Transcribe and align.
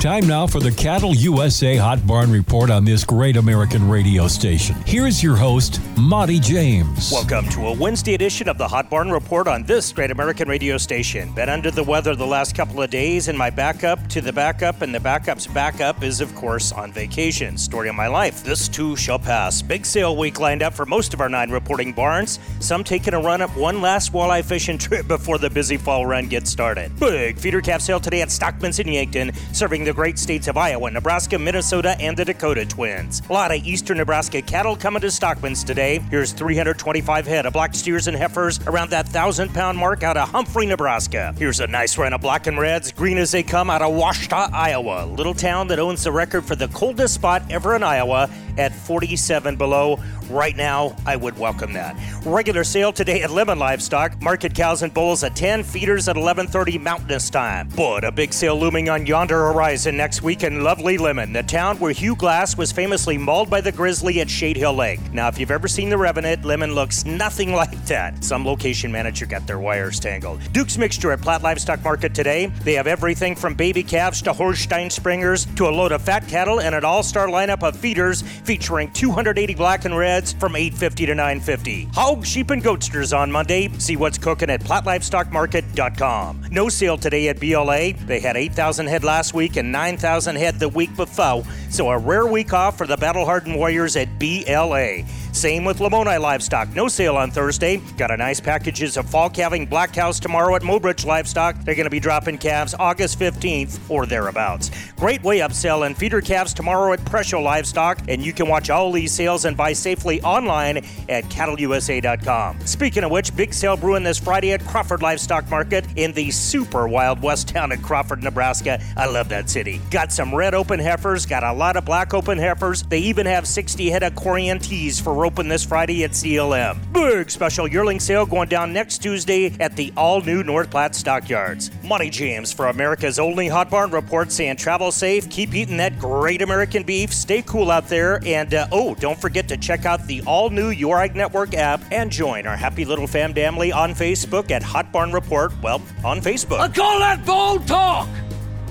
Time 0.00 0.28
now 0.28 0.46
for 0.46 0.60
the 0.60 0.70
Cattle 0.70 1.12
USA 1.12 1.74
Hot 1.74 2.06
Barn 2.06 2.30
Report 2.30 2.70
on 2.70 2.84
this 2.84 3.02
great 3.02 3.36
American 3.36 3.88
radio 3.88 4.28
station. 4.28 4.76
Here's 4.86 5.24
your 5.24 5.34
host, 5.34 5.80
Monty 5.96 6.38
James. 6.38 7.10
Welcome 7.10 7.48
to 7.48 7.66
a 7.66 7.72
Wednesday 7.72 8.14
edition 8.14 8.48
of 8.48 8.58
the 8.58 8.68
Hot 8.68 8.88
Barn 8.88 9.10
Report 9.10 9.48
on 9.48 9.64
this 9.64 9.92
great 9.92 10.12
American 10.12 10.48
radio 10.48 10.78
station. 10.78 11.32
Been 11.34 11.48
under 11.48 11.72
the 11.72 11.82
weather 11.82 12.14
the 12.14 12.24
last 12.24 12.54
couple 12.54 12.80
of 12.80 12.90
days, 12.90 13.26
and 13.26 13.36
my 13.36 13.50
backup 13.50 14.06
to 14.10 14.20
the 14.20 14.32
backup 14.32 14.82
and 14.82 14.94
the 14.94 15.00
backup's 15.00 15.48
backup 15.48 16.04
is, 16.04 16.20
of 16.20 16.32
course, 16.36 16.70
on 16.70 16.92
vacation. 16.92 17.58
Story 17.58 17.88
of 17.88 17.96
my 17.96 18.06
life. 18.06 18.44
This 18.44 18.68
too 18.68 18.94
shall 18.94 19.18
pass. 19.18 19.62
Big 19.62 19.84
sale 19.84 20.16
week 20.16 20.38
lined 20.38 20.62
up 20.62 20.74
for 20.74 20.86
most 20.86 21.12
of 21.12 21.20
our 21.20 21.28
nine 21.28 21.50
reporting 21.50 21.92
barns, 21.92 22.38
some 22.60 22.84
taking 22.84 23.14
a 23.14 23.20
run 23.20 23.42
up 23.42 23.50
one 23.56 23.80
last 23.80 24.12
walleye 24.12 24.44
fishing 24.44 24.78
trip 24.86 25.08
before 25.08 25.38
the 25.38 25.50
busy 25.50 25.76
fall 25.76 26.06
run 26.06 26.28
gets 26.28 26.52
started. 26.52 26.96
Big 27.00 27.36
feeder 27.36 27.60
calf 27.60 27.80
sale 27.80 27.98
today 27.98 28.22
at 28.22 28.30
Stockman's 28.30 28.78
in 28.78 28.86
Yankton, 28.86 29.32
serving 29.52 29.87
the 29.88 29.94
great 29.94 30.18
states 30.18 30.48
of 30.48 30.58
Iowa, 30.58 30.90
Nebraska, 30.90 31.38
Minnesota, 31.38 31.96
and 31.98 32.14
the 32.14 32.22
Dakota 32.22 32.66
Twins. 32.66 33.22
A 33.30 33.32
lot 33.32 33.50
of 33.50 33.64
eastern 33.64 33.96
Nebraska 33.96 34.42
cattle 34.42 34.76
coming 34.76 35.00
to 35.00 35.10
Stockman's 35.10 35.64
today. 35.64 36.00
Here's 36.10 36.32
325 36.32 37.26
head 37.26 37.46
of 37.46 37.54
black 37.54 37.74
steers 37.74 38.06
and 38.06 38.14
heifers 38.14 38.60
around 38.66 38.90
that 38.90 39.08
thousand 39.08 39.54
pound 39.54 39.78
mark 39.78 40.02
out 40.02 40.18
of 40.18 40.28
Humphrey, 40.28 40.66
Nebraska. 40.66 41.34
Here's 41.38 41.60
a 41.60 41.66
nice 41.66 41.96
run 41.96 42.12
of 42.12 42.20
black 42.20 42.46
and 42.46 42.58
reds, 42.58 42.92
green 42.92 43.16
as 43.16 43.32
they 43.32 43.42
come 43.42 43.70
out 43.70 43.80
of 43.80 43.94
Washta, 43.94 44.52
Iowa. 44.52 45.06
Little 45.06 45.32
town 45.32 45.68
that 45.68 45.78
owns 45.78 46.04
the 46.04 46.12
record 46.12 46.44
for 46.44 46.54
the 46.54 46.68
coldest 46.68 47.14
spot 47.14 47.42
ever 47.48 47.74
in 47.74 47.82
Iowa 47.82 48.28
at 48.58 48.74
47 48.74 49.56
below. 49.56 49.98
Right 50.28 50.56
now, 50.56 50.94
I 51.06 51.16
would 51.16 51.38
welcome 51.38 51.72
that. 51.72 51.96
Regular 52.26 52.64
sale 52.64 52.92
today 52.92 53.22
at 53.22 53.30
Lemmon 53.30 53.56
Livestock. 53.56 54.20
Market 54.20 54.54
cows 54.54 54.82
and 54.82 54.92
bulls 54.92 55.24
at 55.24 55.34
10, 55.34 55.62
feeders 55.62 56.08
at 56.08 56.16
11:30 56.16 56.78
Mountainous 56.78 57.30
time. 57.30 57.70
But 57.74 58.04
a 58.04 58.12
big 58.12 58.34
sale 58.34 58.58
looming 58.58 58.90
on 58.90 59.06
yonder 59.06 59.38
horizon 59.38 59.77
next 59.86 60.22
week 60.22 60.42
in 60.42 60.62
lovely 60.64 60.98
Lemmon, 60.98 61.32
the 61.32 61.42
town 61.42 61.78
where 61.78 61.92
Hugh 61.92 62.16
Glass 62.16 62.56
was 62.56 62.72
famously 62.72 63.16
mauled 63.16 63.48
by 63.48 63.60
the 63.60 63.70
grizzly 63.70 64.20
at 64.20 64.28
Shade 64.28 64.56
Hill 64.56 64.74
Lake. 64.74 65.00
Now, 65.12 65.28
if 65.28 65.38
you've 65.38 65.50
ever 65.50 65.68
seen 65.68 65.88
the 65.88 65.96
Revenant, 65.96 66.42
Lemmon 66.42 66.74
looks 66.74 67.04
nothing 67.04 67.52
like 67.62 67.84
that. 67.86 68.24
Some 68.24 68.44
location 68.44 68.90
manager 68.90 69.26
got 69.26 69.46
their 69.46 69.58
wires 69.58 70.00
tangled. 70.00 70.40
Duke's 70.52 70.76
Mixture 70.78 71.12
at 71.12 71.20
Platte 71.20 71.42
Livestock 71.42 71.82
Market 71.84 72.14
today. 72.14 72.46
They 72.64 72.74
have 72.74 72.86
everything 72.86 73.36
from 73.36 73.54
baby 73.54 73.82
calves 73.82 74.22
to 74.22 74.32
Holstein 74.32 74.90
Springers 74.90 75.46
to 75.56 75.68
a 75.68 75.70
load 75.70 75.92
of 75.92 76.02
fat 76.02 76.26
cattle 76.28 76.60
and 76.60 76.74
an 76.74 76.84
all-star 76.84 77.28
lineup 77.28 77.62
of 77.62 77.76
feeders 77.76 78.22
featuring 78.22 78.90
280 78.92 79.54
black 79.54 79.84
and 79.84 79.96
reds 79.96 80.32
from 80.32 80.56
850 80.56 81.06
to 81.06 81.14
950. 81.14 81.88
Hog, 81.94 82.26
sheep, 82.26 82.50
and 82.50 82.62
goatsters 82.62 83.12
on 83.12 83.30
Monday. 83.30 83.68
See 83.78 83.96
what's 83.96 84.18
cooking 84.18 84.50
at 84.50 84.60
PlattLivestockMarket.com. 84.62 86.46
No 86.50 86.68
sale 86.68 86.96
today 86.98 87.28
at 87.28 87.40
BLA. 87.40 87.92
They 87.92 88.20
had 88.20 88.36
8,000 88.36 88.86
head 88.86 89.04
last 89.04 89.34
week 89.34 89.56
and 89.56 89.67
9,000 89.70 90.36
head 90.36 90.58
the 90.58 90.68
week 90.68 90.94
before, 90.96 91.44
so 91.70 91.90
a 91.90 91.98
rare 91.98 92.26
week 92.26 92.52
off 92.52 92.78
for 92.78 92.86
the 92.86 92.96
battle-hardened 92.96 93.56
warriors 93.56 93.96
at 93.96 94.18
BLA. 94.18 95.04
Same 95.38 95.64
with 95.64 95.78
Lamoni 95.78 96.20
Livestock. 96.20 96.74
No 96.74 96.88
sale 96.88 97.16
on 97.16 97.30
Thursday. 97.30 97.76
Got 97.96 98.10
a 98.10 98.16
nice 98.16 98.40
packages 98.40 98.96
of 98.96 99.08
fall 99.08 99.30
calving 99.30 99.66
black 99.66 99.92
cows 99.92 100.18
tomorrow 100.18 100.56
at 100.56 100.62
Mobridge 100.62 101.06
Livestock. 101.06 101.54
They're 101.62 101.76
going 101.76 101.86
to 101.86 101.90
be 101.90 102.00
dropping 102.00 102.38
calves 102.38 102.74
August 102.76 103.20
15th 103.20 103.78
or 103.88 104.04
thereabouts. 104.04 104.72
Great 104.96 105.22
weigh 105.22 105.40
up 105.40 105.52
sale 105.52 105.84
and 105.84 105.96
feeder 105.96 106.20
calves 106.20 106.52
tomorrow 106.52 106.92
at 106.92 106.98
Presho 107.02 107.40
Livestock. 107.40 108.00
And 108.08 108.20
you 108.20 108.32
can 108.32 108.48
watch 108.48 108.68
all 108.68 108.90
these 108.90 109.12
sales 109.12 109.44
and 109.44 109.56
buy 109.56 109.74
safely 109.74 110.20
online 110.22 110.78
at 111.08 111.22
cattleusa.com. 111.26 112.66
Speaking 112.66 113.04
of 113.04 113.12
which, 113.12 113.36
big 113.36 113.54
sale 113.54 113.76
brewing 113.76 114.02
this 114.02 114.18
Friday 114.18 114.50
at 114.50 114.66
Crawford 114.66 115.02
Livestock 115.02 115.48
Market 115.48 115.86
in 115.94 116.10
the 116.14 116.32
super 116.32 116.88
wild 116.88 117.22
west 117.22 117.46
town 117.46 117.70
of 117.70 117.80
Crawford, 117.80 118.24
Nebraska. 118.24 118.82
I 118.96 119.06
love 119.06 119.28
that 119.28 119.48
city. 119.48 119.80
Got 119.92 120.10
some 120.10 120.34
red 120.34 120.52
open 120.52 120.80
heifers, 120.80 121.26
got 121.26 121.44
a 121.44 121.52
lot 121.52 121.76
of 121.76 121.84
black 121.84 122.12
open 122.12 122.38
heifers. 122.38 122.82
They 122.82 122.98
even 122.98 123.26
have 123.26 123.46
60 123.46 123.88
head 123.88 124.02
of 124.02 124.14
Corrientes 124.14 125.00
for 125.00 125.27
open 125.28 125.46
this 125.46 125.62
Friday 125.62 126.04
at 126.04 126.12
CLM. 126.12 126.90
Big 126.90 127.30
special 127.30 127.68
yearling 127.68 128.00
sale 128.00 128.24
going 128.24 128.48
down 128.48 128.72
next 128.72 129.02
Tuesday 129.02 129.54
at 129.60 129.76
the 129.76 129.92
all 129.94 130.22
new 130.22 130.42
North 130.42 130.70
Platte 130.70 130.94
Stockyards. 130.94 131.70
Monty 131.84 132.08
James 132.08 132.50
for 132.50 132.68
America's 132.68 133.18
only 133.18 133.46
Hot 133.46 133.68
Barn 133.68 133.90
Report 133.90 134.32
saying 134.32 134.56
travel 134.56 134.90
safe, 134.90 135.28
keep 135.28 135.54
eating 135.54 135.76
that 135.76 135.98
great 135.98 136.40
American 136.40 136.82
beef, 136.82 137.12
stay 137.12 137.42
cool 137.42 137.70
out 137.70 137.88
there, 137.88 138.22
and 138.24 138.54
uh, 138.54 138.68
oh, 138.72 138.94
don't 138.94 139.20
forget 139.20 139.46
to 139.48 139.58
check 139.58 139.84
out 139.84 140.02
the 140.06 140.22
all 140.22 140.48
new 140.48 140.70
Your 140.70 140.98
Ag 140.98 141.14
Network 141.14 141.52
app 141.52 141.82
and 141.92 142.10
join 142.10 142.46
our 142.46 142.56
happy 142.56 142.86
little 142.86 143.06
fam 143.06 143.34
family 143.34 143.70
on 143.70 143.92
Facebook 143.92 144.50
at 144.50 144.62
Hot 144.62 144.90
Barn 144.90 145.12
Report. 145.12 145.52
Well, 145.60 145.82
on 146.06 146.22
Facebook. 146.22 146.60
I 146.60 146.68
call 146.68 147.00
that 147.00 147.26
bold 147.26 147.68
talk 147.68 148.08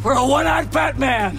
for 0.00 0.12
a 0.12 0.26
one 0.26 0.46
eyed 0.46 0.70
Batman. 0.70 1.36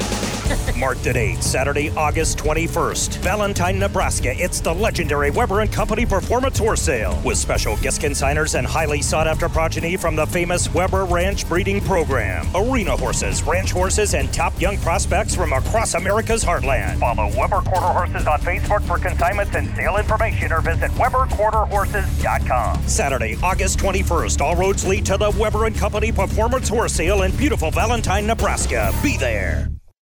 Mark 0.78 0.98
the 1.00 1.12
date, 1.14 1.44
Saturday, 1.44 1.90
August 1.92 2.38
21st. 2.38 3.18
Valentine, 3.18 3.80
Nebraska. 3.80 4.34
It's 4.42 4.62
the 4.62 4.74
legendary 4.74 5.32
Weber 5.32 5.62
and 5.62 5.72
Company 5.72 6.06
Performance 6.06 6.58
Horse 6.58 6.82
Sale 6.82 7.20
with 7.26 7.38
special 7.38 7.76
guest 7.78 8.02
consigners 8.02 8.58
and 8.58 8.68
highly 8.68 9.02
sought 9.02 9.28
after 9.28 9.50
progeny 9.50 9.98
from 9.98 10.16
the 10.16 10.26
famous 10.28 10.74
Weber 10.74 11.06
Ranch 11.06 11.48
Breeding 11.50 11.82
Program. 11.82 12.46
Arena 12.56 12.96
horses, 12.96 13.44
ranch 13.44 13.72
horses, 13.72 14.14
and 14.14 14.32
top 14.34 14.60
young 14.62 14.78
prospects 14.78 15.36
from 15.36 15.54
across 15.54 15.96
America's 15.96 16.44
heartland. 16.44 17.00
Follow 17.00 17.28
Weber 17.38 17.62
Quarter 17.62 17.88
Horses 17.88 18.28
on 18.28 18.40
Facebook 18.40 18.84
for 18.84 18.98
consignments 19.00 19.56
and 19.56 19.68
sale 19.76 19.98
information 19.98 20.52
or 20.52 20.62
visit 20.62 20.92
WeberQuarterHorses.com. 20.92 22.88
Saturday, 22.88 23.38
August 23.42 23.80
21st. 23.80 24.42
All 24.42 24.56
roads 24.56 24.86
lead 24.86 25.06
to 25.08 25.18
the 25.18 25.32
Weber 25.32 25.66
and 25.66 25.76
Company 25.76 26.12
Performance 26.12 26.70
Horse 26.70 26.94
Sale 26.94 27.24
in 27.24 27.36
beautiful 27.36 27.72
Valentine, 27.72 28.28
Nebraska. 28.28 28.94
Be 29.02 29.18
there. 29.18 29.77